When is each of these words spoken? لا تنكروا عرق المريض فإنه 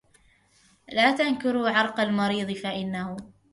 لا 0.89 1.15
تنكروا 1.15 1.69
عرق 1.69 1.99
المريض 1.99 2.51
فإنه 2.51 3.17